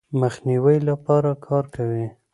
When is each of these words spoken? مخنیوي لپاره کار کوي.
مخنیوي 0.21 0.77
لپاره 0.89 1.31
کار 1.45 1.63
کوي. 1.75 2.05